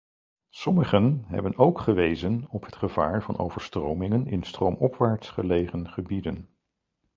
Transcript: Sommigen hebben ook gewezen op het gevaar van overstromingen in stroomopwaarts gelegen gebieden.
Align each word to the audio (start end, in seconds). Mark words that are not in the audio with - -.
Sommigen 0.51 1.25
hebben 1.27 1.57
ook 1.57 1.79
gewezen 1.79 2.45
op 2.49 2.63
het 2.65 2.75
gevaar 2.75 3.23
van 3.23 3.37
overstromingen 3.37 4.27
in 4.27 4.43
stroomopwaarts 4.43 5.29
gelegen 5.29 5.89
gebieden. 5.89 6.49